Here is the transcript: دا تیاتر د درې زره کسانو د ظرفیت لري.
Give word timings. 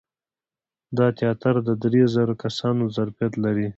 دا 0.97 1.07
تیاتر 1.19 1.53
د 1.67 1.69
درې 1.83 2.03
زره 2.13 2.35
کسانو 2.43 2.81
د 2.87 2.91
ظرفیت 2.97 3.33
لري. 3.43 3.67